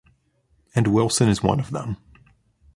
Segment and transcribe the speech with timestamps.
[0.73, 1.97] And Wilson is one of them.